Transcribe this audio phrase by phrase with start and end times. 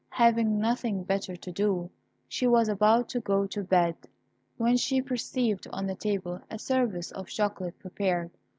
[0.09, 1.91] Having nothing better to do,
[2.27, 3.95] she was about to go to bed,
[4.57, 8.31] when she perceived on the table a service of chocolate prepared.